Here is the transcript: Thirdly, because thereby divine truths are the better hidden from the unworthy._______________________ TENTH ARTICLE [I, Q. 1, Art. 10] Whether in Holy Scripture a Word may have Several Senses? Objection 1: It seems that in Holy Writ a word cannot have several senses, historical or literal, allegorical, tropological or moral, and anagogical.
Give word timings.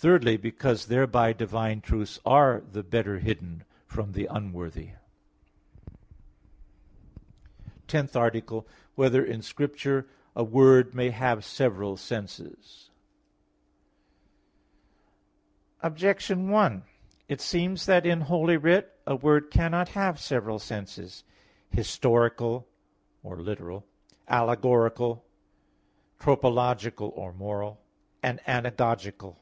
Thirdly, 0.00 0.36
because 0.36 0.86
thereby 0.86 1.32
divine 1.32 1.80
truths 1.80 2.20
are 2.24 2.60
the 2.60 2.84
better 2.84 3.18
hidden 3.18 3.64
from 3.84 4.12
the 4.12 4.26
unworthy._______________________ 4.30 4.90
TENTH 7.88 8.14
ARTICLE 8.14 8.60
[I, 8.60 8.62
Q. 8.62 8.68
1, 8.68 8.68
Art. 8.68 8.72
10] 8.94 8.94
Whether 8.94 9.24
in 9.24 9.32
Holy 9.32 9.42
Scripture 9.42 10.08
a 10.36 10.44
Word 10.44 10.94
may 10.94 11.10
have 11.10 11.44
Several 11.44 11.96
Senses? 11.96 12.90
Objection 15.82 16.48
1: 16.48 16.84
It 17.26 17.40
seems 17.40 17.86
that 17.86 18.06
in 18.06 18.20
Holy 18.20 18.56
Writ 18.56 18.94
a 19.04 19.16
word 19.16 19.50
cannot 19.50 19.88
have 19.88 20.20
several 20.20 20.60
senses, 20.60 21.24
historical 21.70 22.68
or 23.24 23.40
literal, 23.40 23.84
allegorical, 24.28 25.24
tropological 26.20 27.08
or 27.16 27.32
moral, 27.32 27.80
and 28.22 28.38
anagogical. 28.46 29.38